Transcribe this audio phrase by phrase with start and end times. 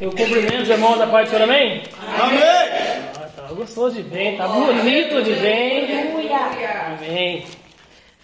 [0.00, 1.82] Eu cumprimento os irmãos da parte do Senhor, amém?
[2.20, 2.40] Amém.
[3.16, 5.88] Ah, tá gostoso de bem, tá bonito de bem.
[6.86, 7.44] Amém.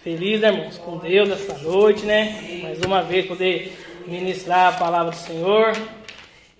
[0.01, 2.61] Feliz, né, irmãos, com Deus essa noite, né?
[2.63, 3.77] Mais uma vez poder
[4.07, 5.73] ministrar a palavra do Senhor.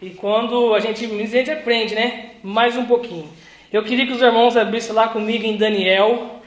[0.01, 2.31] E quando a gente, a gente aprende, né?
[2.43, 3.29] Mais um pouquinho.
[3.71, 6.41] Eu queria que os irmãos abrissem lá comigo em Daniel,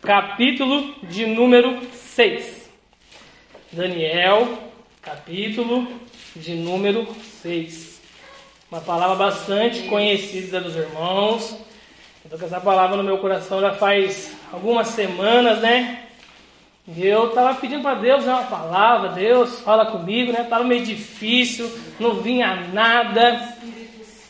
[0.00, 2.70] capítulo de número 6.
[3.72, 4.58] Daniel,
[5.02, 5.86] capítulo
[6.34, 7.06] de número
[7.42, 7.85] 6.
[8.68, 11.56] Uma palavra bastante conhecida dos irmãos.
[12.24, 16.00] Eu tô com essa palavra no meu coração já faz algumas semanas, né?
[16.88, 20.44] E eu estava pedindo para Deus né, uma palavra, Deus fala comigo, né?
[20.50, 21.70] Tava meio difícil,
[22.00, 23.54] não vinha nada.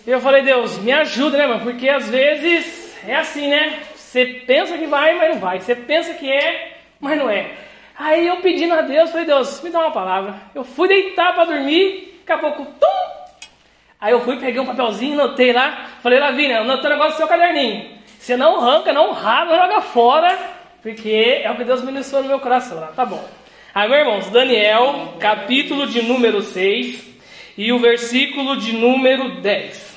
[0.07, 1.63] E eu falei, Deus, me ajuda, né, mano?
[1.63, 3.81] Porque às vezes é assim, né?
[3.95, 5.61] Você pensa que vai, mas não vai.
[5.61, 7.53] Você pensa que é, mas não é.
[7.99, 10.35] Aí eu pedindo a Deus, falei, Deus, me dá uma palavra.
[10.55, 13.16] Eu fui deitar para dormir, daqui a pouco, tum,
[14.01, 17.29] Aí eu fui, peguei um papelzinho, anotei lá, falei, Lavínia, anotei o negócio do seu
[17.29, 17.97] caderninho.
[18.19, 20.39] Você não arranca, não rala, joga fora,
[20.83, 22.79] porque é o que Deus ministrou no meu coração.
[22.79, 22.89] Lá.
[22.89, 23.25] Tá bom.
[23.75, 27.05] Aí, meus irmãos, Daniel, capítulo de número 6
[27.57, 29.97] e o versículo de número 10.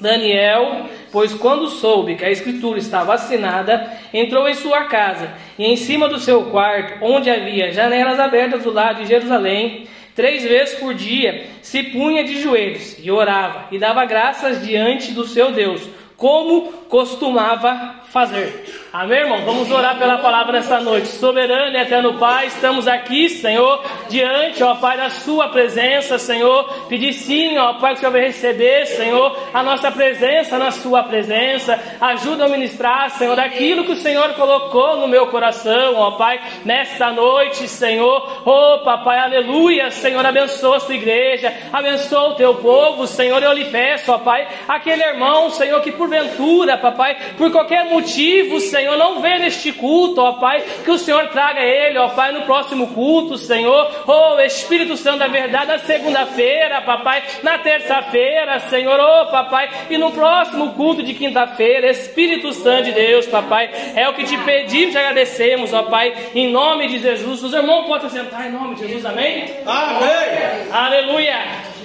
[0.00, 5.76] Daniel, pois quando soube que a escritura estava assinada, entrou em sua casa e em
[5.76, 10.94] cima do seu quarto, onde havia janelas abertas do lado de Jerusalém, Três vezes por
[10.94, 15.82] dia se punha de joelhos e orava e dava graças diante do seu Deus,
[16.16, 18.85] como costumava fazer.
[18.98, 19.44] Amém, irmão?
[19.44, 21.08] Vamos orar pela palavra nessa noite.
[21.08, 26.64] Soberano e eterno Pai, estamos aqui, Senhor, diante, ó Pai, da Sua presença, Senhor.
[26.88, 31.02] Pedir sim, ó Pai, que o Senhor vai receber, Senhor, a nossa presença na Sua
[31.02, 31.78] presença.
[32.00, 37.12] Ajuda a ministrar, Senhor, daquilo que o Senhor colocou no meu coração, ó Pai, nesta
[37.12, 38.40] noite, Senhor.
[38.46, 43.42] Oh, Papai, aleluia, Senhor, abençoa a Sua igreja, abençoa o Teu povo, Senhor.
[43.42, 48.85] Eu lhe peço, ó Pai, aquele irmão, Senhor, que porventura, Papai, por qualquer motivo, Senhor,
[48.94, 52.88] não vê neste culto, ó Pai, que o Senhor traga ele, ó Pai, no próximo
[52.88, 59.68] culto, Senhor, oh Espírito Santo da verdade, na segunda-feira, papai, na terça-feira, Senhor, oh papai,
[59.90, 64.36] e no próximo culto de quinta-feira, Espírito Santo de Deus, papai, é o que te
[64.38, 67.42] pedimos e agradecemos, ó Pai, em nome de Jesus.
[67.42, 69.44] Os irmãos podem sentar em nome de Jesus, amém?
[69.66, 70.70] Amém.
[70.72, 71.75] Aleluia.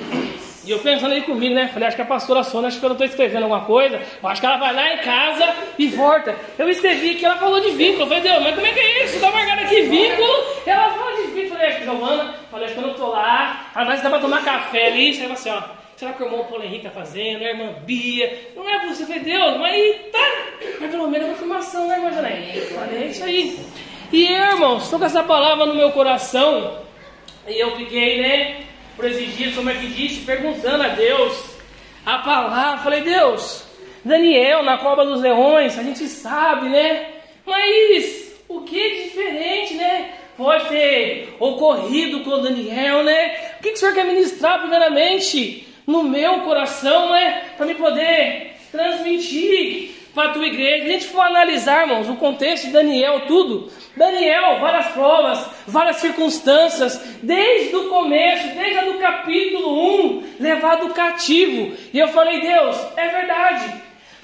[0.64, 1.70] E eu pensando aí comigo, né?
[1.74, 4.00] Falei, acho que a pastora Sônia, acho que eu não estou escrevendo alguma coisa.
[4.24, 6.36] Acho que ela vai lá em casa e volta.
[6.58, 8.04] Eu escrevi que ela falou de vínculo.
[8.04, 9.16] Eu falei, Deus, mas como é que é isso?
[9.16, 10.46] Está marcado aqui vínculo.
[10.66, 11.50] Ela fala de vínculo.
[11.50, 13.72] Falei, acho que Giovana, falei, acho que eu não estou lá.
[13.74, 15.14] A nós dá para tomar café ali.
[15.16, 15.62] Você assim, ó.
[15.96, 17.44] Será que o irmão Paulo Henrique está fazendo?
[17.44, 18.52] A irmã Bia?
[18.56, 18.76] Não é.
[18.76, 20.32] Eu falei, Deus, mas tá.
[20.80, 22.60] Mas pelo menos é confirmação, né, irmã Janete?
[22.74, 23.60] Falei, é isso aí.
[24.12, 26.78] E eu, irmãos, estou com essa palavra no meu coração.
[27.48, 28.71] E eu fiquei, né?
[28.96, 31.44] Por esses dias, como é que disse, perguntando a Deus
[32.06, 32.84] a palavra.
[32.84, 33.66] Falei, Deus,
[34.04, 37.08] Daniel na cova dos leões, a gente sabe, né?
[37.46, 40.12] Mas o que é diferente, né?
[40.38, 43.54] Pode ter ocorrido com Daniel, né?
[43.60, 47.52] O que, que o Senhor quer ministrar primeiramente no meu coração, né?
[47.58, 50.84] Para me poder transmitir para a tua igreja.
[50.84, 53.72] Se a gente for analisar, irmãos, o contexto de Daniel, tudo.
[53.96, 61.76] Daniel, várias provas, várias circunstâncias, desde o começo, desde o capítulo 1, levado cativo.
[61.94, 63.74] E eu falei, Deus, é verdade.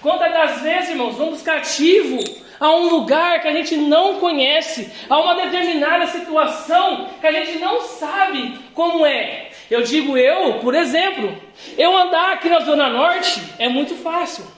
[0.01, 2.19] Quantas das vezes, irmãos, vamos cativo
[2.59, 7.59] a um lugar que a gente não conhece, a uma determinada situação que a gente
[7.59, 9.49] não sabe como é.
[9.69, 11.35] Eu digo eu, por exemplo,
[11.77, 14.56] eu andar aqui na Zona Norte é muito fácil.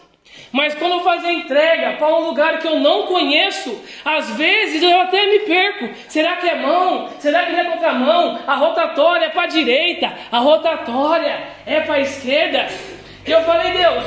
[0.52, 5.00] Mas quando eu fazer entrega para um lugar que eu não conheço, às vezes eu
[5.00, 5.90] até me perco.
[6.08, 7.10] Será que é mão?
[7.20, 8.40] Será que não é contramão?
[8.48, 12.68] A rotatória é para a direita, a rotatória é para a esquerda.
[13.26, 14.06] E eu falei, Deus,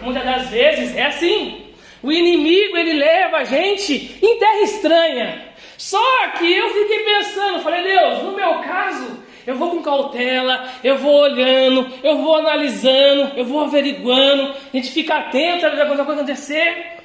[0.00, 1.72] muitas das vezes é assim.
[2.02, 5.52] O inimigo ele leva a gente em terra estranha.
[5.76, 10.96] Só que eu fiquei pensando, falei, Deus, no meu caso, eu vou com cautela, eu
[10.98, 16.98] vou olhando, eu vou analisando, eu vou averiguando, a gente fica atento a coisa acontecer.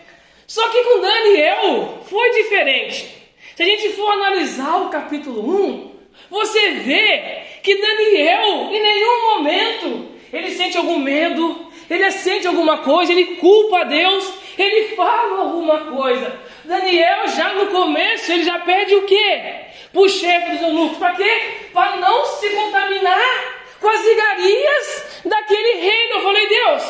[0.46, 3.18] Só que com Daniel foi diferente.
[3.56, 5.92] Se a gente for analisar o capítulo 1,
[6.30, 13.12] você vê que Daniel, em nenhum momento, ele sente algum medo, ele sente alguma coisa,
[13.12, 16.34] ele culpa a Deus, ele fala alguma coisa.
[16.66, 19.67] Daniel já no começo, ele já pede o quê?
[19.92, 20.98] Para o chefe dos eunucos.
[20.98, 21.42] Para quê?
[21.74, 26.14] Para não se contaminar com as igarias daquele reino.
[26.16, 26.84] Eu falei, Deus,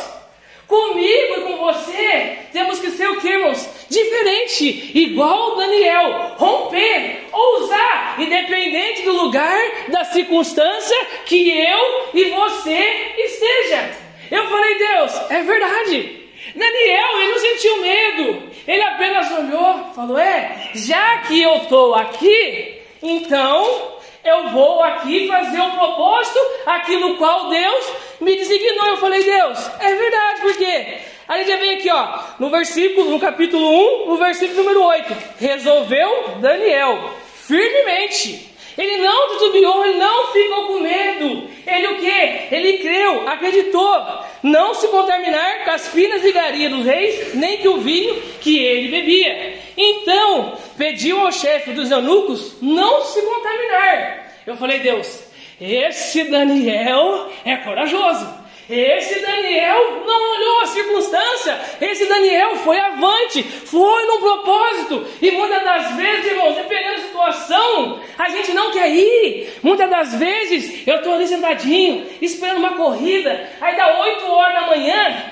[0.68, 3.70] comigo e com você temos que ser o que, irmãos?
[3.90, 9.60] Diferente, igual Daniel, romper, ousar, independente do lugar,
[9.90, 13.96] da circunstância que eu e você esteja.
[14.30, 16.28] Eu falei, Deus, é verdade.
[16.56, 22.76] Daniel, ele não sentiu medo, ele apenas olhou, falou: É, já que eu estou aqui,
[23.02, 28.88] então eu vou aqui fazer o propósito, aquilo qual Deus me designou.
[28.88, 30.98] Eu falei: Deus, é verdade, por quê?
[31.28, 35.14] Aí já vem aqui, ó, no versículo, no capítulo 1, no versículo número 8.
[35.40, 38.47] Resolveu Daniel firmemente
[38.77, 41.50] ele não titubeou, ele não ficou com medo.
[41.65, 42.56] Ele o que?
[42.56, 43.97] Ele creu, acreditou.
[44.44, 48.89] Não se contaminar com as finas vigarias dos reis, nem que o vinho que ele
[48.89, 49.57] bebia.
[49.75, 54.27] Então, pediu ao chefe dos eunucos não se contaminar.
[54.45, 55.24] Eu falei, Deus,
[55.59, 58.47] esse Daniel é corajoso.
[58.69, 65.08] Esse Daniel não olhou a circunstância, esse Daniel foi avante, foi no propósito.
[65.22, 69.54] E muitas das vezes, irmãos, dependendo da situação, a gente não quer ir.
[69.64, 74.68] Muitas das vezes eu estou ali sentadinho, esperando uma corrida, aí dá 8 horas da
[74.68, 75.31] manhã,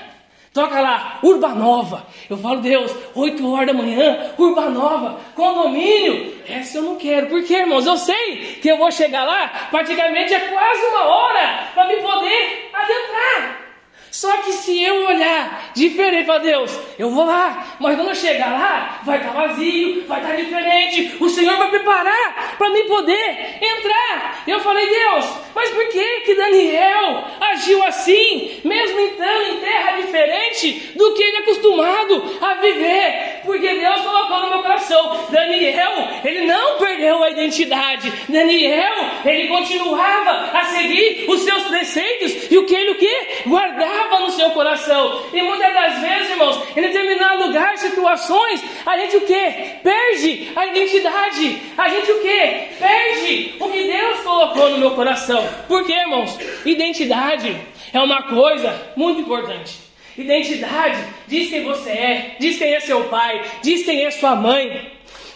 [0.56, 2.06] Toca lá, Urbanova.
[2.30, 6.34] Eu falo, Deus, 8 horas da manhã, Urbanova, condomínio.
[6.48, 7.26] Essa eu não quero.
[7.26, 7.84] Por quê, irmãos?
[7.84, 12.70] Eu sei que eu vou chegar lá, praticamente é quase uma hora para me poder
[12.72, 13.66] adentrar.
[14.10, 18.50] Só que se eu olhar diferente para Deus, eu vou lá, mas quando eu chegar
[18.50, 21.16] lá, vai estar tá vazio, vai estar tá diferente.
[21.20, 24.42] O Senhor vai preparar para mim poder entrar.
[24.46, 30.92] Eu falei, Deus, mas por que que Daniel agiu assim, mesmo entrando em terra diferente
[30.96, 33.35] do que ele é acostumado a viver?
[33.46, 38.12] Porque Deus colocou no meu coração, Daniel, ele não perdeu a identidade.
[38.28, 38.94] Daniel,
[39.24, 44.30] ele continuava a seguir os seus preceitos e o que ele o que guardava no
[44.30, 45.22] seu coração.
[45.32, 49.50] E muitas das vezes, irmãos, em determinado lugar, situações, a gente o que?
[49.82, 51.62] Perde a identidade.
[51.78, 52.76] A gente o que?
[52.78, 55.46] Perde o que Deus colocou no meu coração.
[55.68, 56.36] Por quê, irmãos?
[56.64, 57.56] Identidade
[57.92, 59.85] é uma coisa muito importante.
[60.16, 64.92] Identidade diz quem você é, diz quem é seu pai, diz quem é sua mãe.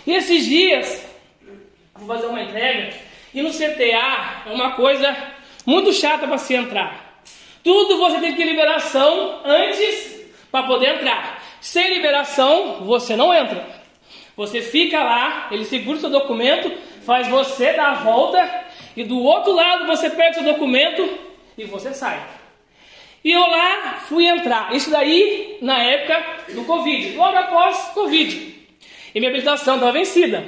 [0.07, 1.07] E esses dias,
[1.95, 2.95] vou fazer uma entrega,
[3.35, 5.15] e no CTA é uma coisa
[5.67, 7.23] muito chata para se entrar.
[7.63, 11.43] Tudo você tem que ter liberação antes para poder entrar.
[11.61, 13.81] Sem liberação, você não entra.
[14.35, 16.73] Você fica lá, ele segura o seu documento,
[17.05, 18.65] faz você dar a volta
[18.97, 21.19] e do outro lado você pega o seu documento
[21.59, 22.40] e você sai.
[23.23, 24.75] E eu lá fui entrar.
[24.75, 28.61] Isso daí na época do Covid, logo após Covid.
[29.15, 30.45] E minha habilitação estava vencida.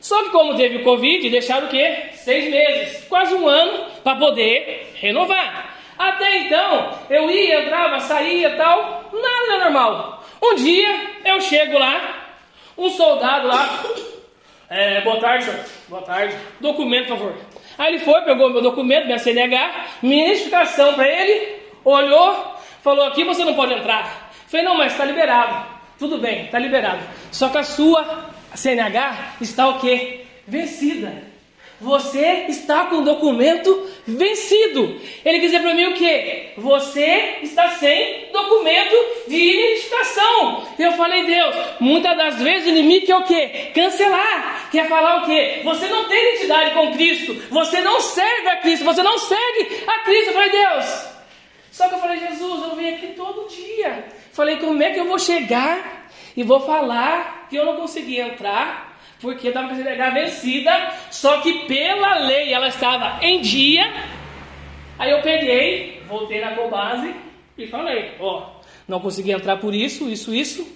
[0.00, 2.10] Só que como teve o Covid, deixaram o quê?
[2.14, 5.78] Seis meses, quase um ano para poder renovar.
[5.98, 10.24] Até então, eu ia, entrava, saía tal, nada normal.
[10.42, 10.88] Um dia,
[11.26, 12.32] eu chego lá,
[12.78, 13.84] um soldado lá,
[14.70, 17.34] é, boa tarde, senhor, boa tarde, documento, por favor.
[17.76, 23.24] Aí ele foi, pegou meu documento, minha CNH, minha identificação para ele, olhou, falou: aqui
[23.24, 24.32] você não pode entrar.
[24.46, 25.66] Falei: não, mas está liberado.
[25.98, 27.02] Tudo bem, está liberado.
[27.30, 30.24] Só que a sua CNH está o quê?
[30.46, 31.30] Vencida
[31.80, 35.00] você está com o documento vencido.
[35.24, 36.50] Ele quer dizer para mim o quê?
[36.58, 38.94] Você está sem documento
[39.26, 40.68] de identificação.
[40.78, 43.70] Eu falei, Deus, muitas das vezes o inimigo quer o quê?
[43.74, 44.68] Cancelar.
[44.70, 45.62] Quer falar o quê?
[45.64, 47.34] Você não tem identidade com Cristo.
[47.50, 48.84] Você não serve a Cristo.
[48.84, 50.28] Você não segue a Cristo.
[50.28, 51.09] Eu falei, Deus.
[51.80, 54.04] Só que eu falei, Jesus, eu venho aqui todo dia.
[54.32, 58.90] Falei, como é que eu vou chegar e vou falar que eu não consegui entrar?
[59.18, 63.84] porque estava com a vencida, só que pela lei ela estava em dia.
[64.98, 67.14] Aí eu peguei, voltei na Cobase
[67.58, 70.66] e falei, ó, não consegui entrar por isso, isso, isso.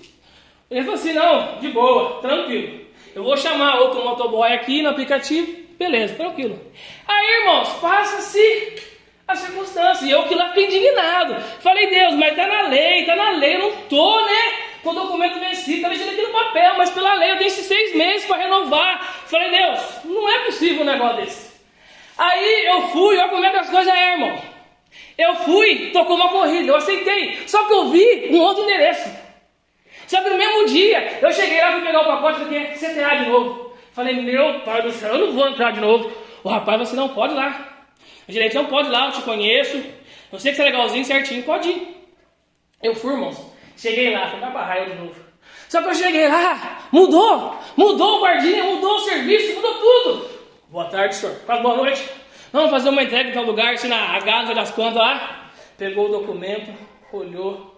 [0.70, 2.80] Ele falou assim, não, de boa, tranquilo.
[3.14, 6.60] Eu vou chamar outro motoboy aqui no aplicativo, beleza, tranquilo.
[7.06, 8.93] Aí, irmãos, passa-se
[9.26, 10.06] a circunstância.
[10.06, 11.40] E eu que lá fiquei indignado.
[11.60, 14.64] Falei, Deus, mas tá na lei, tá na lei, eu não tô, né?
[14.84, 17.64] com o documento vencido, está vencido aqui no papel, mas pela lei eu tenho esses
[17.64, 19.02] seis meses para renovar.
[19.26, 21.54] Falei, Deus, não é possível um negócio desse.
[22.16, 24.38] Aí eu fui, olha como é que as coisas é, irmão.
[25.16, 27.48] Eu fui, tocou uma corrida, eu aceitei.
[27.48, 29.10] Só que eu vi um outro endereço.
[30.06, 33.30] Só que no mesmo dia, eu cheguei lá, fui pegar o pacote falei, CTA de
[33.30, 33.74] novo.
[33.92, 36.12] Falei, meu pai do céu, eu não vou entrar de novo.
[36.42, 37.73] O rapaz, você não pode ir lá.
[38.28, 39.82] O gerente não pode ir lá, eu te conheço.
[40.32, 41.96] Eu sei que você é legalzinho, certinho, pode ir.
[42.82, 43.40] Eu fui, irmãos.
[43.76, 45.24] Cheguei lá, fui pra barraia de novo.
[45.68, 50.30] Só que eu cheguei lá, mudou, mudou o guardinha, mudou o serviço, mudou tudo.
[50.68, 51.36] Boa tarde, senhor.
[51.46, 52.08] Quase boa noite.
[52.52, 55.50] Vamos fazer uma entrega em tal lugar, assim na Gasa das Quantas lá.
[55.76, 56.72] Pegou o documento,
[57.12, 57.73] olhou,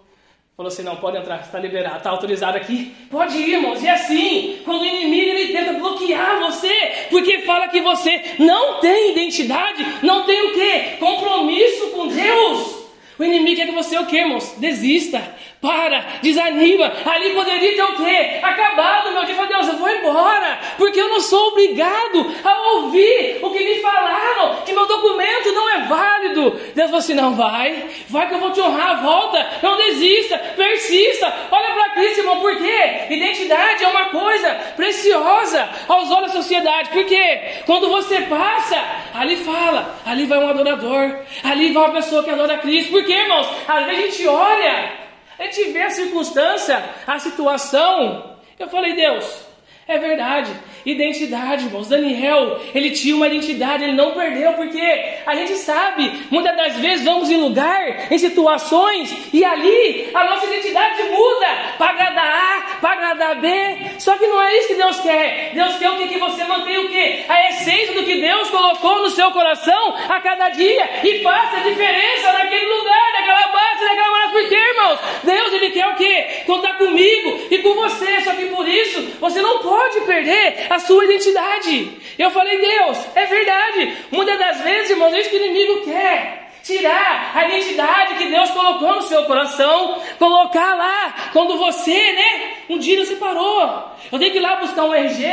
[0.57, 2.91] falou assim: não, pode entrar, está liberado, está autorizado aqui.
[3.11, 3.79] Pode ir, irmãos.
[3.83, 6.73] E assim, quando o inimigo ele tenta bloquear você,
[7.11, 10.97] porque fala que você não tem identidade, não tem o quê?
[10.99, 12.75] Compromisso com Deus.
[13.19, 14.55] O inimigo quer que você o quê, irmãos?
[14.57, 15.21] Desista,
[15.61, 16.91] para, desanima.
[17.05, 18.39] Ali poderia ter o quê?
[18.41, 19.35] Acabado, meu dia.
[19.35, 23.81] Falei, Deus, eu vou embora, porque eu não sou obrigado a ouvir o que me
[23.81, 26.51] falaram, que meu documento não é válido.
[26.75, 31.33] Deus falou assim: não vai, vai que eu vou te honrar, volta, não desista, persista.
[31.51, 33.07] Olha para Cristo, irmão, por quê?
[33.09, 38.81] Identidade é uma coisa preciosa aos olhos da sociedade, porque quando você passa,
[39.13, 42.91] ali fala, ali vai um adorador, ali vai uma pessoa que adora Cristo.
[42.91, 43.47] Por quê, irmãos?
[43.85, 45.06] Vezes a gente olha,
[45.37, 48.37] a gente vê a circunstância, a situação.
[48.57, 49.45] Eu falei, Deus,
[49.87, 50.51] é verdade.
[50.87, 51.89] Identidade, irmãos.
[51.89, 54.81] Daniel, ele tinha uma identidade, ele não perdeu, porque
[55.25, 60.45] a gente sabe, muitas das vezes vamos em lugar, em situações, e ali a nossa
[60.45, 63.49] identidade muda para agradar A, para agradar B.
[63.99, 65.51] Só que não é isso que Deus quer.
[65.53, 66.07] Deus quer o que?
[66.07, 67.25] Que você mantenha o quê?
[67.27, 71.63] A essência do que Deus colocou no seu coração a cada dia e faça a
[71.63, 74.31] diferença naquele lugar, naquela base, naquela base.
[74.31, 76.43] Porque, irmãos, Deus ele quer o quê?
[76.45, 78.21] Contar comigo e com você.
[78.21, 81.97] Só que por isso você não pode perder a sua identidade.
[82.17, 83.97] Eu falei, Deus, é verdade.
[84.11, 88.51] Muitas das vezes, irmãos, é isso que o inimigo quer tirar a identidade que Deus
[88.51, 93.95] colocou no seu coração, colocar lá, quando você, né, um dia se parou.
[94.11, 95.25] Eu tenho que ir lá buscar um RG,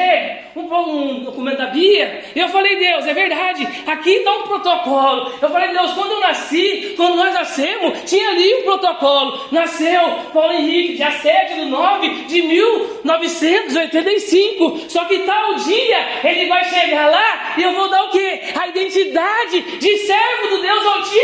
[0.57, 2.25] um, um documento da Bia.
[2.35, 5.33] E eu falei, Deus, é verdade, aqui está um protocolo.
[5.43, 9.41] Eu falei, Deus, quando eu nasci, quando nós nascemos, tinha ali um protocolo.
[9.51, 10.01] Nasceu
[10.33, 14.85] Paulo Henrique, dia 7 de 9 de 1985.
[14.89, 18.41] Só que tal dia ele vai chegar lá e eu vou dar o quê?
[18.59, 21.24] A identidade de servo do Deus Altíssimo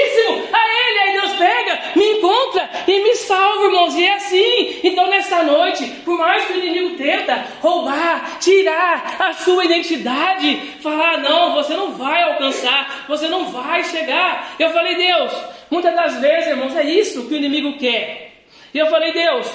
[0.53, 0.99] a ele.
[0.99, 3.95] Aí Deus pega, me encontra e me salva, irmãos.
[3.95, 4.81] E é assim.
[4.85, 11.19] Então nessa noite, por mais que o inimigo tenta roubar, tirar a sua identidade, falar,
[11.19, 14.55] não, você não vai alcançar, você não vai chegar.
[14.59, 15.33] Eu falei, Deus,
[15.71, 18.45] muitas das vezes, irmãos, é isso que o inimigo quer.
[18.73, 19.47] E eu falei, Deus,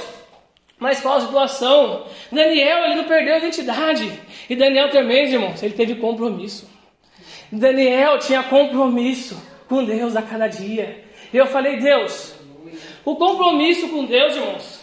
[0.77, 2.05] mas qual a situação?
[2.31, 4.11] Daniel, ele não perdeu a identidade.
[4.49, 6.69] E Daniel também, irmãos, ele teve compromisso.
[7.51, 11.03] Daniel tinha compromisso com Deus a cada dia.
[11.33, 12.35] Eu falei, Deus,
[13.03, 14.79] o compromisso com Deus, irmãos,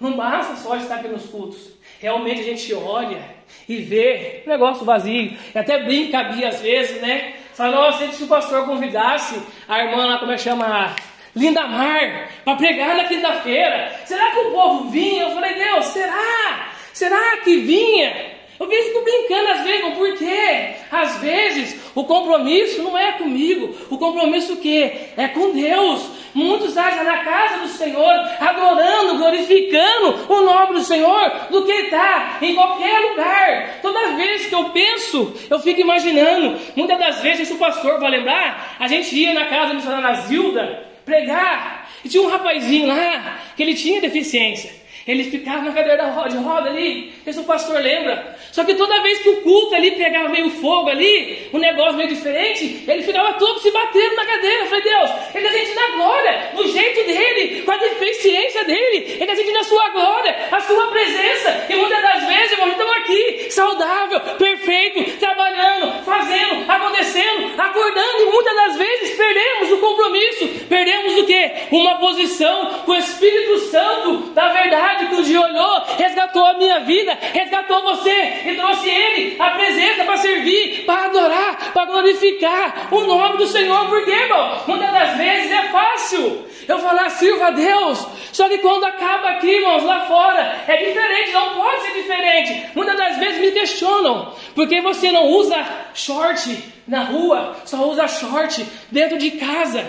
[0.00, 1.72] não basta só estar aqui nos cultos.
[2.00, 3.20] Realmente a gente olha
[3.68, 5.36] e vê um negócio vazio.
[5.54, 7.34] E até brinca Bia às vezes, né?
[7.54, 10.94] Fala, nossa, se o pastor convidasse a irmã lá, como é que chama?
[11.34, 13.92] Linda Mar, para pregar na quinta-feira.
[14.04, 15.24] Será que o povo vinha?
[15.24, 16.72] Eu falei, Deus, será?
[16.92, 18.37] Será que vinha?
[18.58, 20.74] Eu fico brincando às vezes, por quê?
[20.90, 25.10] Às vezes o compromisso não é comigo, o compromisso o quê?
[25.16, 26.18] É com Deus.
[26.34, 32.38] Muitos acham na casa do Senhor, adorando, glorificando o nome do Senhor, do que está
[32.42, 33.80] em qualquer lugar.
[33.80, 36.60] Toda vez que eu penso, eu fico imaginando.
[36.76, 40.20] Muitas das vezes, se o pastor vai lembrar, a gente ia na casa da missionária
[40.22, 44.70] Zilda pregar, e tinha um rapazinho lá que ele tinha deficiência.
[45.08, 48.36] Ele ficava na cadeira de roda ali, esse o pastor lembra.
[48.52, 52.10] Só que toda vez que o culto ali pegava meio fogo ali, um negócio meio
[52.10, 54.64] diferente, ele ficava todo se batendo na cadeira.
[54.64, 59.36] Eu falei, Deus, ele sentindo a glória, do jeito dele, com a deficiência dele, ele
[59.36, 61.66] sentindo a sua glória, a sua presença.
[61.70, 68.54] E muitas das vezes, irmãos, estamos aqui, saudável, perfeito, trabalhando, fazendo, acontecendo, acordando, e muitas
[68.54, 71.52] das vezes perdemos o compromisso, perdemos o que?
[71.70, 77.16] Uma posição com o Espírito Santo da verdade um dia olhou, resgatou a minha vida,
[77.32, 83.38] resgatou você e trouxe ele a presença para servir, para adorar, para glorificar o nome
[83.38, 83.88] do Senhor.
[83.88, 88.06] Porque, irmão, muitas das vezes é fácil eu falar sirva a Deus.
[88.32, 92.66] Só que quando acaba aqui, irmãos, lá fora, é diferente, não pode ser diferente.
[92.74, 95.56] Muitas das vezes me questionam, porque você não usa
[95.94, 99.84] short na rua, só usa short dentro de casa.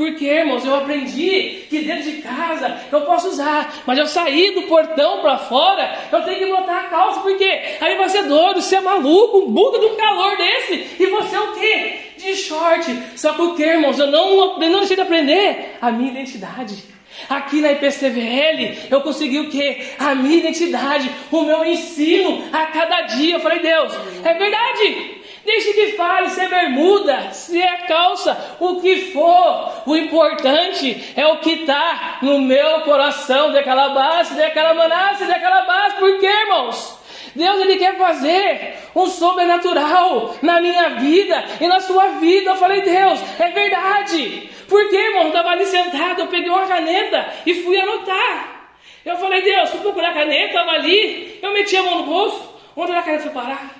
[0.00, 4.62] Porque, irmãos, eu aprendi que dentro de casa eu posso usar, mas eu sair do
[4.62, 7.44] portão para fora, eu tenho que botar a calça, porque
[7.78, 11.36] aí vai ser doido, você é maluco, um bunda de um calor desse, e você
[11.36, 11.98] é o quê?
[12.16, 12.98] De short.
[13.14, 13.98] Só que o que, irmãos?
[13.98, 16.82] Eu não, eu não deixei de aprender a minha identidade.
[17.28, 19.86] Aqui na IPCVL eu consegui o que?
[19.98, 23.34] A minha identidade, o meu ensino a cada dia.
[23.34, 23.92] Eu falei, Deus,
[24.24, 25.20] é verdade.
[25.44, 29.82] Deixe que fale se é bermuda, se é calça, o que for.
[29.86, 35.96] O importante é o que está no meu coração, daquela base, daquela manassa, daquela base.
[35.96, 36.98] Por quê, irmãos?
[37.34, 42.50] Deus ele quer fazer um sobrenatural na minha vida e na sua vida.
[42.50, 44.50] Eu falei, Deus, é verdade.
[44.68, 45.22] Por quê, irmão?
[45.22, 48.72] Eu estava ali sentado, eu peguei uma caneta e fui anotar.
[49.04, 52.50] Eu falei, Deus, fui procurar a caneta, estava ali, eu meti a mão no bolso.
[52.76, 53.79] Onde a caneta foi parar?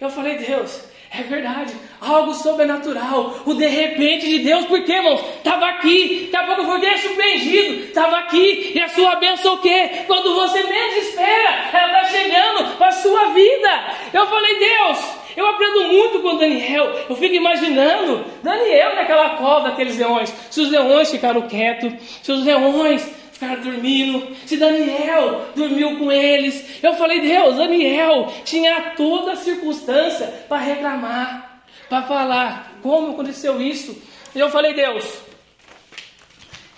[0.00, 5.66] Eu falei, Deus, É verdade, algo sobrenatural, o de repente de Deus, porque irmãos, estava
[5.66, 9.90] aqui, daqui a pouco eu fui surpreendido, estava aqui, e a sua bênção o quê?
[10.06, 13.70] Quando você menos espera, ela está chegando para a sua vida.
[14.12, 14.98] Eu falei, Deus,
[15.36, 16.92] eu aprendo muito com Daniel.
[17.08, 20.32] Eu fico imaginando Daniel naquela cova daqueles leões.
[20.48, 21.92] Se os leões ficaram quietos,
[22.22, 26.82] se os leões ficaram dormindo, se Daniel dormiu com eles.
[26.82, 33.96] Eu falei, Deus, Daniel tinha toda a circunstância para reclamar, para falar como aconteceu isso.
[34.34, 35.22] Eu falei, Deus,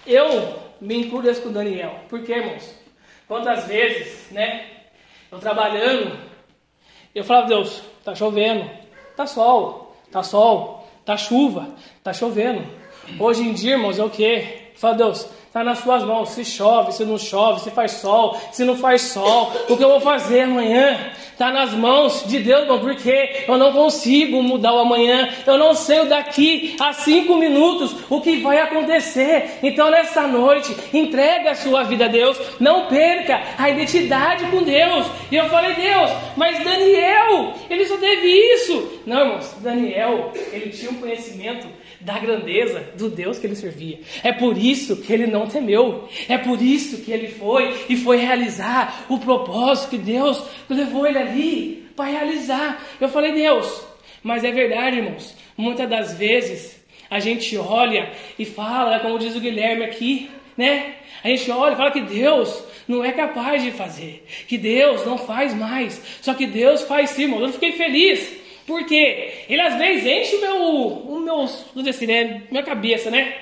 [0.07, 2.04] eu me encureço com Daniel.
[2.09, 2.73] Por quê, irmãos?
[3.26, 4.71] Quantas vezes, né?
[5.33, 6.16] Eu trabalhando,
[7.12, 8.71] eu falava, Deus, tá chovendo,
[9.16, 12.64] tá sol, tá sol, tá chuva, tá chovendo.
[13.19, 14.62] Hoje em dia, irmãos, é o que?
[14.76, 16.30] Fala, Deus, Está nas suas mãos.
[16.30, 19.52] Se chove, se não chove, se faz sol, se não faz sol.
[19.68, 20.99] O que eu vou fazer amanhã?
[21.30, 25.28] Está nas mãos de Deus, irmão, porque eu não consigo mudar o amanhã.
[25.47, 29.59] Eu não sei daqui a cinco minutos o que vai acontecer.
[29.62, 32.40] Então, nessa noite, entrega a sua vida a Deus.
[32.59, 35.06] Não perca a identidade com Deus.
[35.30, 39.00] E eu falei, Deus, mas Daniel, ele só teve isso.
[39.04, 41.68] Não, irmãos, Daniel, ele tinha um conhecimento
[42.04, 44.00] da grandeza do Deus que ele servia.
[44.23, 46.09] É por isso que ele não temeu.
[46.28, 51.18] É por isso que ele foi e foi realizar o propósito que Deus levou ele
[51.18, 52.85] ali para realizar.
[53.00, 53.87] Eu falei, Deus,
[54.23, 55.37] mas é verdade, irmãos.
[55.56, 60.94] Muitas das vezes a gente olha e fala, como diz o Guilherme aqui, né?
[61.23, 65.16] A gente olha e fala que Deus não é capaz de fazer, que Deus não
[65.16, 66.02] faz mais.
[66.21, 67.40] Só que Deus faz sim, irmão.
[67.40, 68.41] Eu fiquei feliz
[68.72, 72.42] porque ele às vezes enche o meu, o meu, vamos assim, né?
[72.50, 73.34] Minha cabeça, né?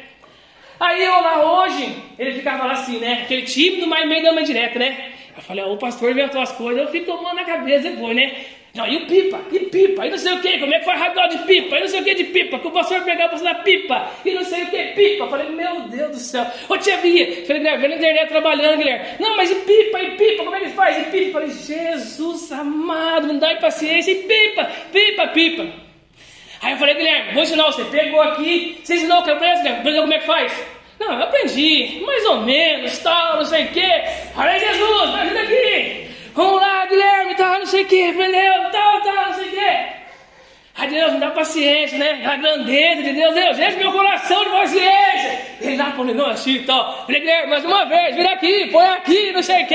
[0.80, 3.22] Aí eu lá hoje, ele ficava lá assim, né?
[3.22, 5.12] Aquele tímido, mas meio da uma direta, né?
[5.36, 8.34] Eu falei, o pastor inventou as coisas, eu fico tomando na cabeça depois, né?
[8.72, 9.40] Não, e o pipa?
[9.50, 10.06] E pipa?
[10.06, 11.76] E não sei o que, como é que foi rabiola de pipa?
[11.76, 14.44] E não sei o que de pipa, que o pastor pegava na pipa, e não
[14.44, 15.26] sei o que, pipa.
[15.26, 16.46] Falei, meu Deus do céu.
[16.68, 19.06] Ô tia Bia, falei, Guilherme, na internet trabalhando, Guilherme.
[19.18, 20.98] Não, mas e pipa, e pipa, como é que faz?
[20.98, 21.40] E pipa?
[21.40, 25.66] Falei, Jesus amado, não dá paciência, e pipa, pipa, pipa.
[26.62, 27.84] Aí eu falei, Guilherme, vou ensinar você.
[27.84, 29.80] Pegou aqui, você ensinou o que eu penso, Guilherme?
[29.80, 30.66] Aprendeu como é que faz?
[31.00, 33.90] Não, eu aprendi, mais ou menos, tal, não sei o que.
[34.34, 35.99] Falei, Jesus, me ajuda aqui.
[36.34, 40.00] Vamos lá, Guilherme, tal, não sei o que, aprendeu, tal, tal, não sei o que.
[40.76, 42.24] Ai, Deus, me dá paciência, né?
[42.24, 45.40] A grandeza de Deus, Deus, enche meu coração de paciência.
[45.60, 47.04] Ele lá falou, não, assim e tal.
[47.04, 49.74] Falei, Guilherme, mais uma vez, vira aqui, põe aqui, não sei o que.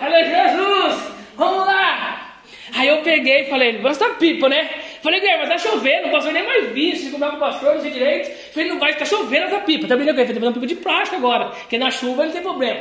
[0.00, 2.32] Falei, Jesus, vamos lá.
[2.74, 4.70] Aí eu peguei e falei, gosta da pipa, né?
[5.02, 7.74] Falei, Guilherme, mas tá chovendo, não posso nem mais vir, se comer com o pastor,
[7.74, 8.52] não sei direito.
[8.52, 9.86] Falei, não vai, tá chovendo essa pipa.
[9.86, 12.80] Também não, ele tá uma pipa de plástico agora, porque na chuva não tem problema.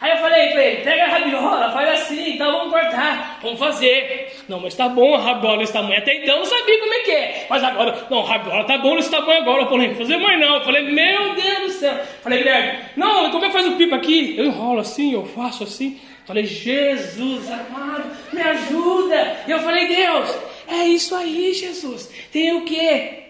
[0.00, 4.34] Aí eu falei pra ele, pega a rabiola, faz assim, então vamos cortar, vamos fazer.
[4.48, 5.98] Não, mas tá bom a rabiola nesse tamanho.
[5.98, 7.46] Até então eu não sabia como é que é.
[7.50, 9.64] Mas agora, não, a rabiola tá bom nesse tamanho agora.
[9.64, 10.54] Eu falei, não fazer mais não.
[10.54, 11.94] Eu falei, meu Deus do céu.
[12.22, 14.38] Falei, Guilherme, não, como é que faz o pipa aqui?
[14.38, 16.00] Eu enrolo assim, eu faço assim.
[16.24, 19.36] Falei, Jesus amado, me ajuda.
[19.46, 20.34] E eu falei, Deus,
[20.66, 22.10] é isso aí, Jesus.
[22.32, 23.24] Tem o quê?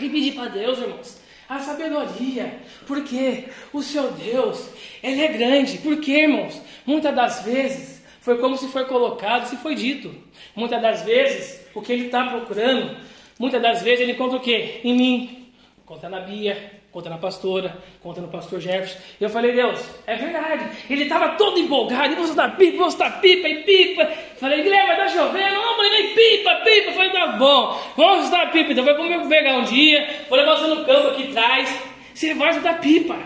[0.00, 1.17] E pedir para Deus, irmãos
[1.48, 4.68] a sabedoria, porque o seu Deus,
[5.02, 5.78] Ele é grande.
[5.78, 10.14] Porque, irmãos, muitas das vezes foi como se foi colocado, se foi dito.
[10.54, 12.96] Muitas das vezes, o que Ele está procurando,
[13.38, 14.80] muitas das vezes Ele encontra o quê?
[14.84, 18.98] Em mim, encontra na Bia, conta na pastora, conta no pastor Jefferson.
[19.20, 20.68] E eu falei, Deus, é verdade.
[20.88, 24.06] Ele estava todo empolgado, vamos dar pipa, vamos dar pipa e pipa.
[24.38, 25.54] Falei, Guilherme, vai tá chovendo?
[25.54, 26.92] Não, falei, pipa, pipa.
[26.92, 28.72] Falei, tá bom, vamos dar pipa.
[28.72, 31.82] Então, vai comigo pegar um dia, vou levar você no campo aqui atrás.
[32.14, 33.16] Você vai dar pipa.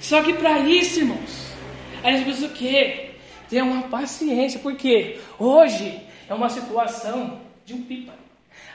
[0.00, 1.54] Só que para isso, irmãos,
[2.04, 3.10] a gente precisa o quê?
[3.48, 8.21] Ter uma paciência, porque hoje é uma situação de um pipa.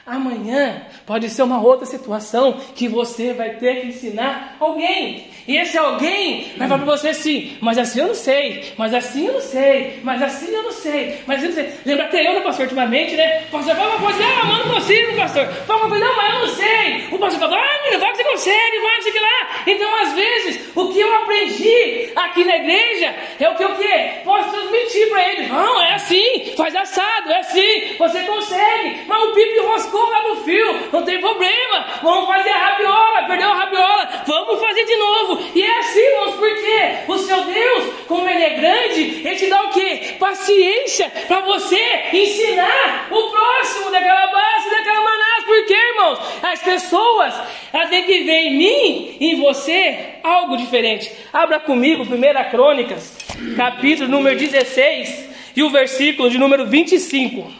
[0.08, 5.28] Amanhã pode ser uma outra situação que você vai ter que ensinar alguém.
[5.48, 9.26] E esse alguém vai falar para você assim, mas assim eu não sei, mas assim
[9.26, 11.80] eu não sei, mas assim eu não sei, mas assim eu não sei.
[11.86, 13.44] Lembra até eu, né, pastor, ultimamente, né?
[13.48, 15.46] O pastor fala uma coisa, ah, mas não consigo, pastor.
[15.46, 17.08] Fala uma coisa, não, mas eu não sei.
[17.10, 19.48] O pastor fala, ah, menino, vai que você consegue, vai, não sei que lá.
[19.66, 24.20] Então, às vezes, o que eu aprendi aqui na igreja é o que eu quê?
[24.24, 25.46] posso transmitir para ele.
[25.46, 29.00] Não, é assim, faz assado, é assim, você consegue.
[29.06, 31.86] Mas o pipo enroscou ficou lá no fio, não tem problema.
[32.02, 35.37] Vamos fazer a rabiola, perdeu a rabiola, vamos fazer de novo.
[35.54, 39.62] E é assim, irmãos, porque o seu Deus, como Ele é grande, Ele te dá
[39.62, 40.14] o que?
[40.18, 41.80] Paciência para você
[42.12, 45.44] ensinar o próximo daquela base, daquela manás.
[45.44, 47.34] Porque, irmãos, as pessoas
[47.72, 51.10] elas têm que ver em mim, em você, algo diferente.
[51.32, 53.16] Abra comigo, 1 Crônicas,
[53.56, 57.50] capítulo número 16 e o versículo de número 25.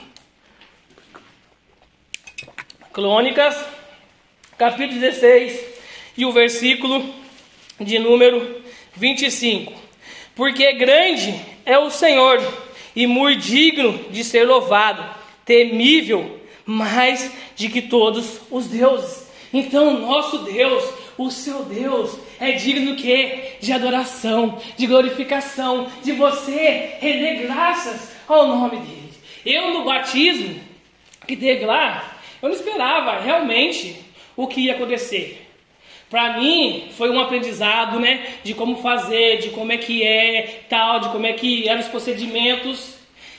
[2.93, 3.57] Crônicas,
[4.57, 5.65] capítulo 16
[6.17, 7.18] e o versículo
[7.81, 8.63] de número
[8.95, 9.73] 25.
[10.35, 12.41] Porque grande é o Senhor
[12.95, 15.05] e muito digno de ser louvado,
[15.45, 19.29] temível mais de que todos os deuses.
[19.53, 20.85] Então, nosso Deus,
[21.17, 28.47] o seu Deus, é digno que de adoração, de glorificação, de você render graças ao
[28.47, 29.13] nome dele.
[29.45, 30.61] Eu no batismo
[31.27, 33.97] que teve lá, eu não esperava realmente
[34.37, 35.48] o que ia acontecer.
[36.11, 41.01] Para mim foi um aprendizado, né, de como fazer, de como é que é, tal,
[41.01, 42.95] de como é que eram os procedimentos.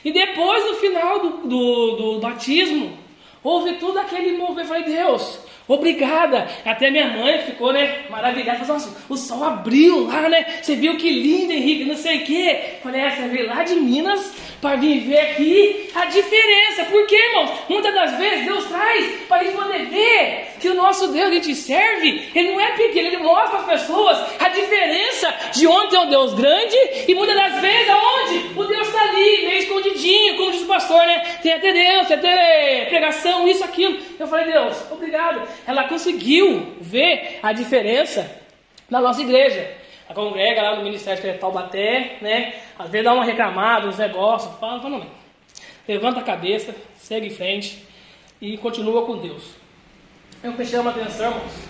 [0.06, 2.98] E depois no final do, do, do batismo,
[3.44, 4.62] houve tudo aquele movimento.
[4.62, 6.48] Eu falei, Deus, Obrigada.
[6.66, 8.66] Até minha mãe ficou, né, maravilhada.
[8.66, 10.44] Nossa, o sol abriu lá, né?
[10.64, 12.60] Você viu que lindo, Henrique, não sei o quê.
[12.82, 16.86] Falei, é, você veio lá de Minas para vir ver aqui a diferença.
[16.86, 17.52] Por quê, irmãos?
[17.70, 21.34] Muitas das vezes Deus traz para a gente poder ver que o nosso Deus, a
[21.34, 25.92] gente serve, ele não é pequeno, ele mostra para as pessoas a diferença de onde
[25.92, 30.38] tem um Deus grande e muitas das vezes aonde o Deus está ali, meio escondidinho,
[30.38, 31.38] como diz o pastor, né?
[31.42, 33.98] Tem até Deus, tem até pregação, isso, aquilo.
[34.20, 35.48] Eu falei, Deus, obrigado.
[35.66, 38.30] Ela conseguiu ver a diferença
[38.90, 39.80] na nossa igreja.
[40.14, 42.56] Congrega lá no Ministério de Taubaté, né?
[42.78, 45.08] Às vezes dá uma reclamada, uns negócios, fala, fala, não,
[45.88, 47.86] levanta a cabeça, segue em frente
[48.42, 49.56] e continua com Deus.
[50.44, 51.70] O que chama a atenção, irmãos,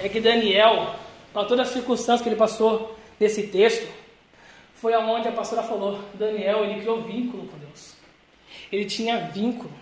[0.00, 0.94] é que Daniel,
[1.32, 3.86] para todas as circunstâncias que ele passou nesse texto,
[4.74, 7.96] foi aonde a pastora falou, Daniel, ele criou vínculo com Deus.
[8.72, 9.72] Ele tinha vínculo.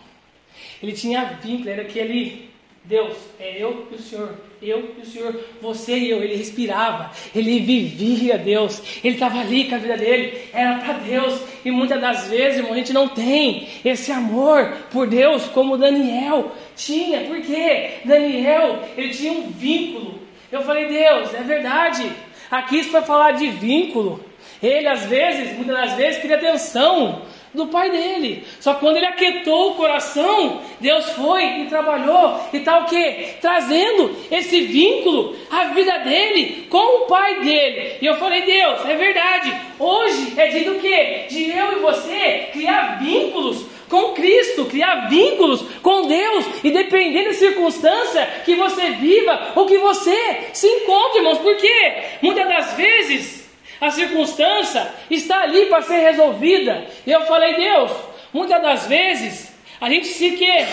[0.83, 2.51] Ele tinha vínculo, era aquele
[2.85, 6.23] Deus, é eu e o Senhor, eu e o Senhor, você e eu.
[6.23, 11.41] Ele respirava, ele vivia Deus, ele estava ali com a vida dele, era para Deus.
[11.65, 16.53] E muitas das vezes, irmão, a gente não tem esse amor por Deus como Daniel
[16.77, 20.21] tinha, porque Daniel, ele tinha um vínculo.
[20.51, 22.11] Eu falei, Deus, é verdade.
[22.51, 24.25] Aqui isso foi falar de vínculo.
[24.63, 28.45] Ele, às vezes, muitas das vezes, queria atenção do pai dele.
[28.61, 33.35] Só quando ele aquietou o coração, Deus foi e trabalhou e tal tá que?
[33.41, 37.97] Trazendo esse vínculo à vida dele com o pai dele.
[38.01, 39.55] E eu falei, Deus, é verdade.
[39.79, 41.27] Hoje é dia do que?
[41.29, 47.35] De eu e você criar vínculos com Cristo, criar vínculos com Deus, e dependendo da
[47.35, 50.17] circunstância que você viva ou que você
[50.53, 53.40] se encontre, irmãos, porque muitas das vezes
[53.81, 56.87] a circunstância está ali para ser resolvida.
[57.07, 57.91] E eu falei, Deus,
[58.33, 60.67] muitas das vezes a gente se que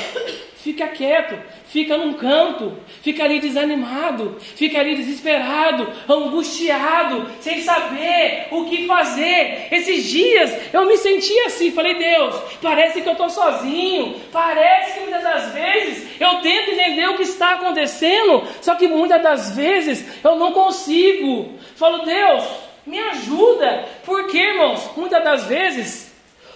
[0.58, 8.66] fica quieto, fica num canto, fica ali desanimado, fica ali desesperado, angustiado, sem saber o
[8.66, 9.70] que fazer.
[9.72, 15.00] Esses dias eu me senti assim, falei, Deus, parece que eu estou sozinho, parece que
[15.02, 20.06] muitas das vezes eu tento entender o que está acontecendo, só que muitas das vezes
[20.22, 21.54] eu não consigo.
[21.76, 26.08] Falo, Deus, me ajuda, porque irmãos, muitas das vezes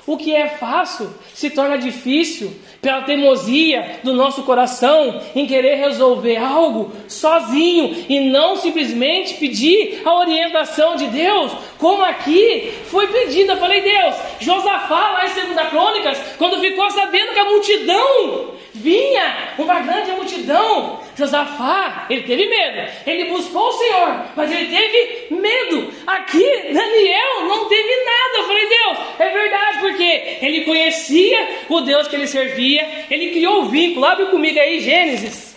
[0.07, 6.37] o que é fácil se torna difícil pela teimosia do nosso coração em querer resolver
[6.37, 13.51] algo sozinho e não simplesmente pedir a orientação de Deus, como aqui foi pedido.
[13.51, 19.53] Eu falei, Deus, Josafá, lá em 2 Crônicas, quando ficou sabendo que a multidão vinha,
[19.57, 25.93] uma grande multidão, Josafá, ele teve medo, ele buscou o Senhor, mas ele teve medo.
[26.07, 28.37] Aqui, Daniel não teve nada.
[28.37, 33.63] Eu falei, Deus, é verdade, porque ele conhecia o Deus que ele servia, ele criou
[33.63, 34.05] o vínculo.
[34.05, 35.55] Abre comigo aí, Gênesis.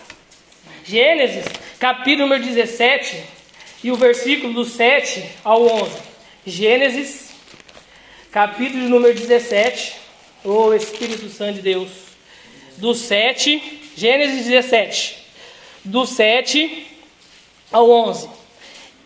[0.85, 1.47] Gênesis,
[1.79, 3.23] capítulo número 17,
[3.83, 5.91] e o versículo do 7 ao 11.
[6.47, 7.35] Gênesis,
[8.31, 10.05] capítulo número 17.
[10.47, 12.04] Oh Espírito Santo de Deus.
[12.77, 15.25] Do 7, Gênesis 17
[15.85, 16.87] do 7
[17.71, 18.29] ao 11.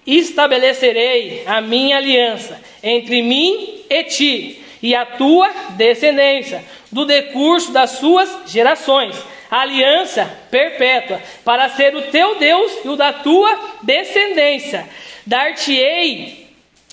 [0.07, 7.91] Estabelecerei a minha aliança entre mim e ti, e a tua descendência, do decurso das
[7.93, 9.17] suas gerações,
[9.51, 14.89] aliança perpétua, para ser o teu Deus e o da tua descendência.
[15.27, 16.48] Dar-te-ei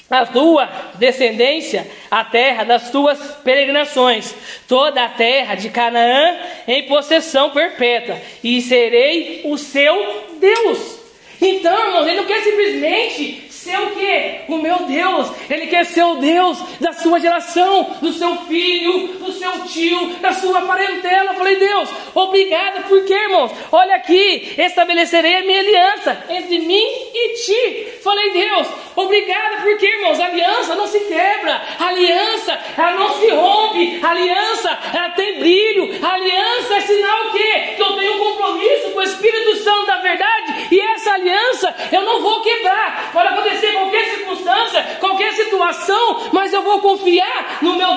[0.10, 4.34] a tua descendência a terra das tuas peregrinações,
[4.68, 6.38] toda a terra de Canaã
[6.68, 11.00] em possessão perpétua, e serei o seu Deus.
[11.42, 14.42] Então, irmãos, ele não quer simplesmente ser o quê?
[14.48, 19.32] O meu Deus, Ele quer ser o Deus da sua geração, do seu filho, do
[19.32, 21.32] seu tio, da sua parentela.
[21.32, 27.34] Eu falei, Deus, obrigado, porque, irmãos, olha aqui, estabelecerei a minha aliança entre mim e
[27.44, 27.88] ti.
[28.04, 33.30] Falei, Deus, obrigado, porque, irmãos, a aliança não se quebra, a aliança, ela não se
[33.32, 38.20] rompe, a aliança, ela tem brilho, a aliança é sinal que, que eu tenho um
[38.20, 43.12] compromisso com o Espírito Santo da verdade, e essa aliança eu não vou quebrar.
[43.12, 47.96] Pode acontecer qualquer circunstância, qualquer situação, mas eu vou confiar no meu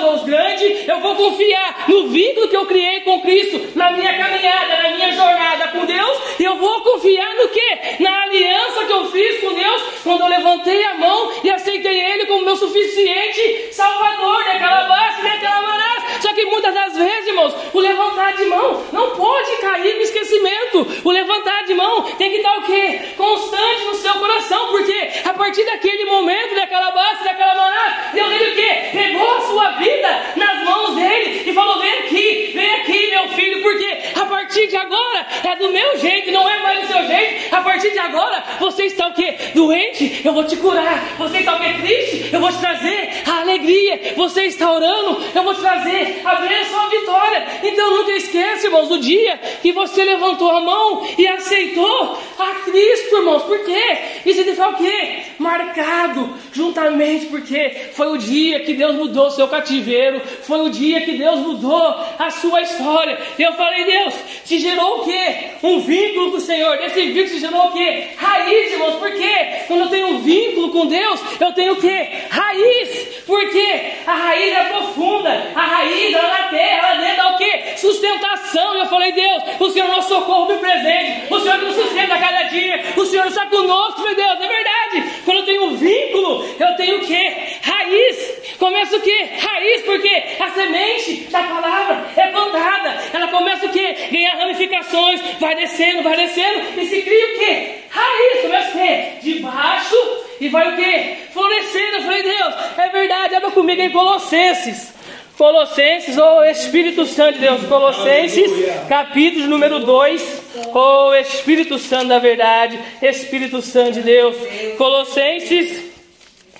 [0.86, 5.12] Eu vou confiar no vínculo que eu criei com Cristo, na minha caminhada, na minha
[5.12, 8.02] jornada com Deus, e eu vou confiar no que?
[8.02, 12.26] Na aliança que eu fiz com Deus quando eu levantei a mão e aceitei Ele
[12.26, 15.88] como meu suficiente Salvador daquela base, daquela maná.
[16.20, 20.86] Só que muitas das vezes, irmãos, o levantar de mão não pode cair no esquecimento.
[21.04, 23.00] O levantar de mão tem que estar o quê?
[23.16, 28.50] Constante no seu coração, porque a partir daquele momento, daquela base, daquela maná, Deus ele
[28.50, 28.88] o quê?
[28.92, 33.62] Pegou a sua vida nas mãos dele e falou: vem aqui, vem aqui, meu filho,
[33.62, 37.54] porque a partir de agora é do meu jeito, não é mais do seu jeito.
[37.54, 39.36] A partir de agora você está o quê?
[39.54, 41.16] Doente, eu vou te curar.
[41.18, 41.74] Você está o quê?
[41.80, 44.14] Triste, eu vou te trazer a alegria.
[44.16, 47.46] Você está orando, eu vou te trazer a bênção, a vitória.
[47.62, 53.16] Então nunca esqueça, irmãos, do dia que você levantou a mão e aceitou a Cristo,
[53.16, 53.42] irmãos.
[53.42, 53.98] Por quê?
[54.24, 55.17] Isso significa o quê?
[55.38, 61.00] Marcado juntamente, porque foi o dia que Deus mudou o seu cativeiro, foi o dia
[61.02, 63.18] que Deus mudou a sua história.
[63.38, 65.50] E eu falei, Deus, te gerou o quê?
[65.62, 66.76] Um vínculo com o Senhor.
[66.78, 68.08] Desse vínculo se gerou o quê?
[68.16, 68.96] Raiz, irmãos.
[68.96, 69.64] Por quê?
[69.68, 72.08] Quando eu tenho um vínculo com Deus, eu tenho o quê?
[72.30, 73.22] Raiz.
[73.26, 77.76] Porque a raiz é profunda, a raiz ela na terra, ela dentro é o quê?
[77.76, 78.76] Sustentação.
[78.76, 82.14] E eu falei, Deus, o Senhor é nosso socorro do presente, o Senhor nos sustenta
[82.14, 84.87] a cada dia, o Senhor está conosco, meu Deus, é verdade.
[85.24, 87.58] Quando eu tenho vínculo, eu tenho o?
[87.62, 88.56] Raiz.
[88.58, 89.28] Começa o quê?
[89.38, 93.96] Raiz, porque a semente da palavra é plantada, ela começa o quê?
[94.10, 97.70] Ganhar ramificações, vai descendo, vai descendo, e se cria o quê?
[97.90, 99.18] Raiz, começa o?
[99.22, 99.96] De baixo
[100.40, 101.16] e vai o quê?
[101.32, 101.96] Florescendo.
[101.96, 104.97] Eu falei, Deus, é verdade, abra comigo em Colossenses.
[105.38, 108.50] Colossenses, ou Espírito Santo de Deus, Colossenses,
[108.88, 110.42] capítulo número 2,
[110.74, 114.34] ou Espírito Santo da verdade, Espírito Santo de Deus,
[114.76, 115.92] Colossenses,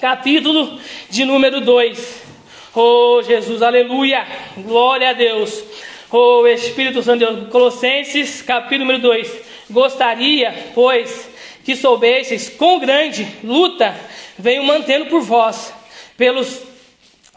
[0.01, 0.79] capítulo
[1.11, 2.23] de número 2,
[2.73, 4.25] oh Jesus, aleluia,
[4.59, 5.61] glória a Deus,
[6.09, 11.29] oh Espírito Santo de Deus, Colossenses, capítulo número 2, gostaria, pois,
[11.65, 13.93] que soubesseis com grande luta
[14.39, 15.75] venho mantendo por vós,
[16.17, 16.68] pelos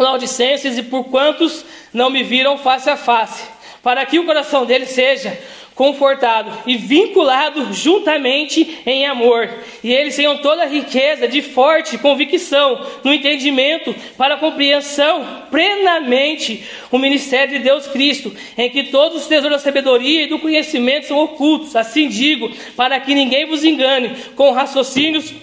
[0.02, 3.44] Laodicenses e por quantos não me viram face a face,
[3.82, 5.38] para que o coração deles seja
[5.76, 9.50] confortado e vinculado juntamente em amor,
[9.84, 17.00] e eles tenham toda a riqueza de forte convicção no entendimento para compreensão plenamente o
[17.00, 21.18] ministério de Deus Cristo, em que todos os tesouros da sabedoria e do conhecimento são
[21.18, 21.76] ocultos.
[21.76, 25.34] Assim digo, para que ninguém vos engane com raciocínios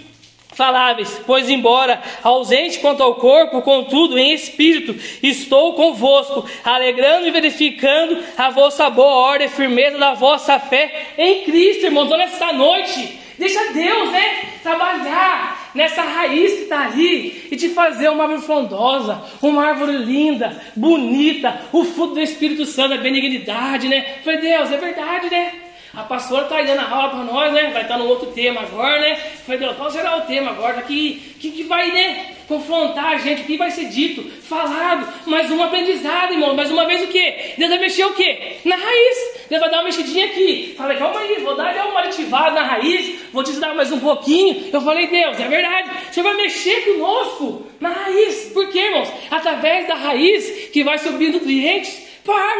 [0.58, 4.92] faláveis, pois embora ausente quanto ao corpo, contudo em espírito
[5.22, 11.44] estou convosco, alegrando e verificando a vossa boa ordem e firmeza da vossa fé em
[11.44, 12.06] Cristo, irmãos.
[12.06, 18.08] Então, nessa noite, deixa Deus, né, trabalhar nessa raiz que está ali e te fazer
[18.08, 24.16] uma árvore frondosa, uma árvore linda, bonita, o fruto do Espírito Santo, a benignidade, né?
[24.24, 25.67] Foi Deus, é verdade, né?
[25.98, 27.70] A pastora está dando a aula para nós, né?
[27.72, 29.16] Vai estar tá no outro tema agora, né?
[29.44, 30.80] Falei, Deus, qual será o tema agora?
[30.82, 32.36] Que, que, que vai, né?
[32.46, 36.54] Confrontar a gente, o que vai ser dito, falado, mais um aprendizado, irmão.
[36.54, 37.54] Mais uma vez o quê?
[37.58, 38.58] Deus vai mexer o quê?
[38.64, 39.16] Na raiz.
[39.50, 40.74] Deus vai dar uma mexidinha aqui.
[40.78, 44.70] Falei, calma aí, vou dar uma ativada na raiz, vou te dar mais um pouquinho.
[44.72, 45.90] Eu falei, Deus, é verdade.
[46.12, 48.52] Você vai mexer conosco na raiz.
[48.54, 49.12] Por quê, irmãos?
[49.32, 52.07] Através da raiz que vai subir nutrientes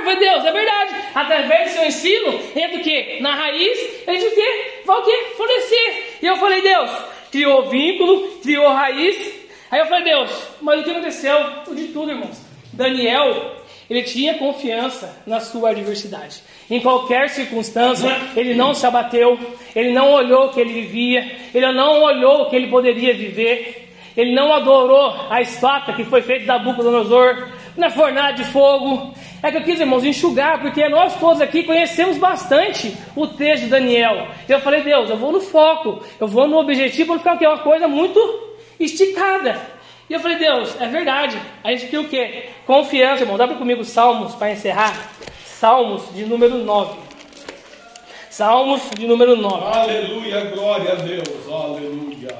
[0.04, 0.94] vai Deus, é verdade.
[1.14, 3.18] Através do seu ensino, entra o quê?
[3.20, 4.80] Na raiz, ele o quê?
[4.84, 5.26] Vai o quê?
[5.36, 6.18] Florescer.
[6.22, 6.90] E eu falei, Deus,
[7.30, 9.48] criou vínculo, criou raiz.
[9.70, 11.36] Aí eu falei, Deus, mas o que aconteceu?
[11.72, 12.40] De tudo, irmãos.
[12.72, 13.56] Daniel,
[13.90, 16.42] ele tinha confiança na sua adversidade.
[16.70, 19.38] Em qualquer circunstância, ele não se abateu,
[19.74, 23.88] ele não olhou o que ele vivia, ele não olhou o que ele poderia viver,
[24.16, 29.50] ele não adorou a estátua que foi feita da Nabucodonosor na fornalha de fogo, é
[29.50, 34.28] que eu quis, irmãos, enxugar, porque nós todos aqui conhecemos bastante o texto de Daniel.
[34.48, 37.58] Eu falei, Deus, eu vou no foco, eu vou no objetivo, não ficar aqui uma
[37.58, 38.20] coisa muito
[38.80, 39.60] esticada.
[40.10, 41.40] E eu falei, Deus, é verdade.
[41.62, 42.48] A gente quer o quê?
[42.66, 43.36] Confiança, irmão.
[43.36, 45.12] Dá para comigo Salmos para encerrar?
[45.44, 46.98] Salmos de número 9.
[48.30, 49.78] Salmos de número 9.
[49.78, 52.38] Aleluia, glória a Deus, aleluia.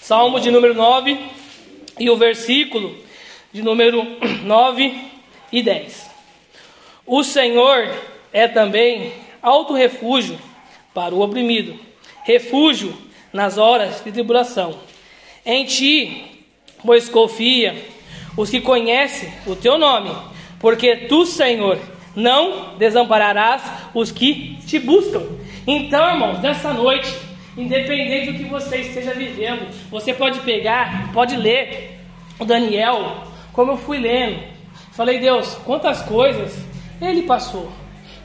[0.00, 1.18] Salmo de número 9
[1.98, 3.01] e o versículo
[3.52, 4.04] de número
[4.44, 4.94] 9
[5.52, 6.10] e 10.
[7.06, 7.90] O Senhor
[8.32, 9.12] é também
[9.42, 10.38] alto refúgio
[10.94, 11.78] para o oprimido,
[12.24, 12.96] refúgio
[13.32, 14.78] nas horas de tribulação.
[15.44, 16.46] Em ti,
[16.84, 17.74] pois confia
[18.36, 20.10] os que conhecem o teu nome,
[20.58, 21.78] porque tu, Senhor,
[22.14, 23.62] não desampararás
[23.94, 25.22] os que te buscam.
[25.66, 27.12] Então, irmãos, nessa noite,
[27.56, 31.98] independente do que você esteja vivendo, você pode pegar, pode ler
[32.44, 34.42] Daniel, como eu fui lendo.
[34.92, 36.58] Falei, Deus, quantas coisas
[37.00, 37.70] ele passou,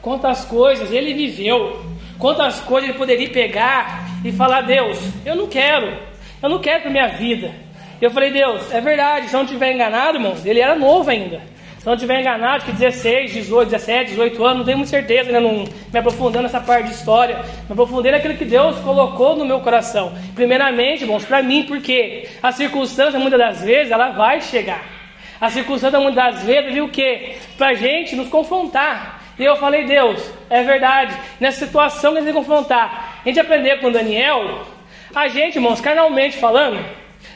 [0.02, 1.84] quantas coisas ele viveu,
[2.18, 5.96] quantas coisas ele poderia pegar e falar: Deus, eu não quero,
[6.42, 7.52] eu não quero para minha vida.
[8.00, 11.40] Eu falei: Deus, é verdade, se eu não estiver enganado, irmãos, ele era novo ainda.
[11.78, 15.30] Se eu não estiver enganado, que 16, 18, 17, 18 anos, não tenho muita certeza,
[15.30, 15.38] né?
[15.38, 19.60] não me aprofundando nessa parte de história, me aprofundei naquilo que Deus colocou no meu
[19.60, 20.12] coração.
[20.34, 24.97] Primeiramente, irmãos, para mim, porque a circunstância, muitas das vezes, ela vai chegar.
[25.40, 27.36] A circunstância, muitas vezes, viu o quê?
[27.56, 29.22] Para a gente nos confrontar.
[29.38, 33.80] E eu falei, Deus, é verdade, nessa situação que a gente confrontar, a gente aprender
[33.80, 34.66] com Daniel,
[35.14, 36.78] a gente, irmãos, carnalmente falando,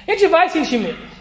[0.07, 1.13] a gente vai sentir medo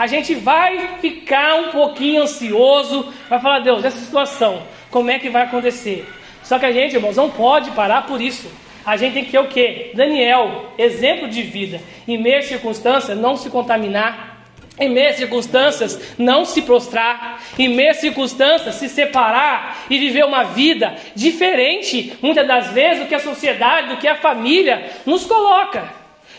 [0.00, 5.28] a gente vai ficar um pouquinho ansioso, vai falar, Deus, essa situação, como é que
[5.28, 6.08] vai acontecer?
[6.42, 8.50] Só que a gente, irmãos, não pode parar por isso.
[8.82, 9.92] A gente tem que ter o quê?
[9.94, 11.82] Daniel, exemplo de vida.
[12.08, 14.29] Em meio circunstâncias, não se contaminar.
[14.78, 17.42] Em meias circunstâncias, não se prostrar.
[17.58, 23.14] Em meias circunstâncias, se separar e viver uma vida diferente, muitas das vezes, do que
[23.14, 25.92] a sociedade, do que a família nos coloca.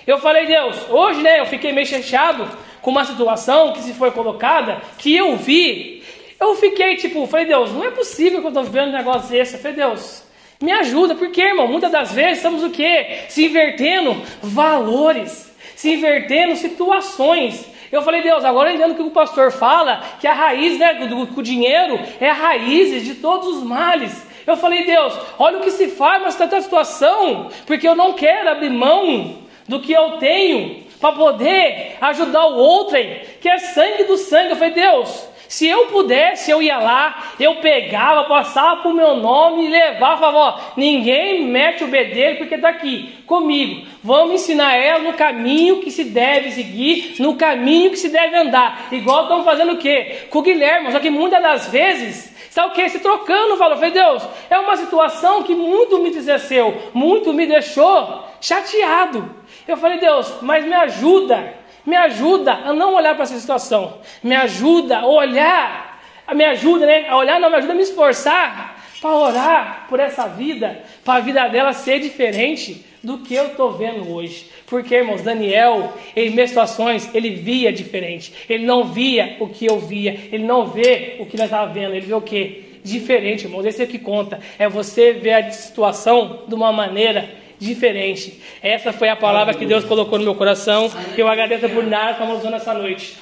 [0.07, 2.49] Eu falei, Deus, hoje, né, eu fiquei meio chateado
[2.81, 6.03] com uma situação que se foi colocada, que eu vi,
[6.39, 9.53] eu fiquei tipo, falei, Deus, não é possível que eu estou vendo um negócio desse.
[9.53, 10.23] Eu falei, Deus,
[10.59, 13.19] me ajuda, porque, irmão, muitas das vezes estamos o quê?
[13.29, 17.69] Se invertendo valores, se invertendo situações.
[17.91, 21.43] Eu falei, Deus, agora entendo que o pastor fala que a raiz né, do, do
[21.43, 24.25] dinheiro é a raiz de todos os males.
[24.47, 28.69] Eu falei, Deus, olha o que se faz nessa situação, porque eu não quero abrir
[28.69, 29.35] mão
[29.67, 32.97] do que eu tenho para poder ajudar o outro,
[33.41, 34.51] que é sangue do sangue.
[34.51, 39.65] Eu falei, Deus, se eu pudesse, eu ia lá, eu pegava, passava o meu nome
[39.65, 43.85] e levava, falava, ó, ninguém mete o bedelho porque está aqui comigo.
[44.01, 48.87] Vamos ensinar ela no caminho que se deve seguir, no caminho que se deve andar.
[48.93, 50.19] Igual estão fazendo o quê?
[50.29, 52.89] Com o Guilherme, só que muitas das vezes Sabe o que?
[52.89, 53.75] Se trocando valor.
[53.75, 59.33] Eu falei, Deus, é uma situação que muito me desceu, muito me deixou chateado.
[59.65, 61.53] Eu falei, Deus, mas me ajuda,
[61.85, 66.01] me ajuda a não olhar para essa situação, me ajuda a olhar,
[66.33, 67.07] me ajuda, né?
[67.09, 71.21] A olhar, não, me ajuda a me esforçar para orar por essa vida, para a
[71.21, 74.49] vida dela ser diferente do que eu estou vendo hoje.
[74.67, 78.31] Porque, irmãos, Daniel, em minhas situações, ele via diferente.
[78.47, 80.11] Ele não via o que eu via.
[80.31, 81.95] Ele não vê o que nós estávamos vendo.
[81.95, 82.79] Ele vê o que?
[82.83, 83.65] Diferente, irmãos.
[83.65, 84.39] Esse é o que conta.
[84.59, 88.41] É você ver a situação de uma maneira diferente.
[88.61, 90.91] Essa foi a palavra que Deus colocou no meu coração.
[91.15, 93.17] Eu agradeço por nada que estamos usando essa noite.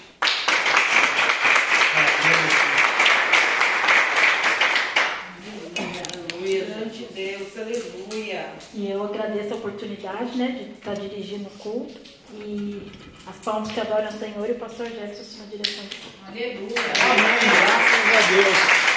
[8.73, 11.99] E eu agradeço a oportunidade né, de estar dirigindo o culto
[12.33, 12.81] e
[13.27, 16.17] as palmas que adoram o Senhor e o pastor Jefferson na direção de culto.
[16.27, 16.75] Aleluia.
[17.11, 17.39] Amém.
[17.59, 18.89] Graças a Deus.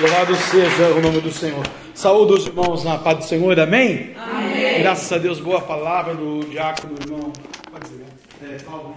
[0.00, 1.64] Louvado seja o nome do Senhor.
[1.94, 4.14] Saúde os irmãos na paz do Senhor, amém?
[4.16, 4.41] Amém.
[4.78, 7.32] Graças a Deus, boa palavra do diácono, irmão.
[7.70, 8.04] Pode dizer,
[8.40, 8.54] né?
[8.54, 8.94] é, Paulo